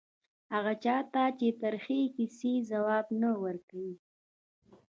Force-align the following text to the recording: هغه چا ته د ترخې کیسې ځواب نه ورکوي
هغه 0.53 0.73
چا 0.83 0.97
ته 1.13 1.23
د 1.39 1.41
ترخې 1.61 2.01
کیسې 2.15 2.53
ځواب 2.69 3.05
نه 3.21 3.29
ورکوي 3.43 3.93